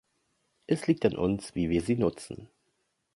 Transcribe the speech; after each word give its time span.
Es 0.65 0.87
liegt 0.87 1.05
an 1.05 1.15
uns, 1.15 1.53
wie 1.53 1.69
wir 1.69 1.83
sie 1.83 1.95
nutzen. 1.95 2.49